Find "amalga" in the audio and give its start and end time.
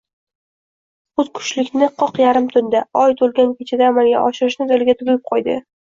3.95-4.27